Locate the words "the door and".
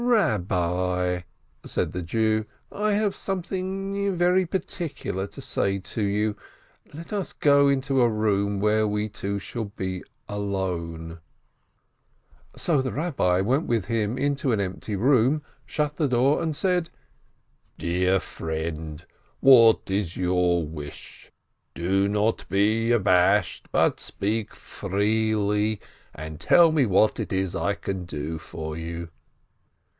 15.97-16.55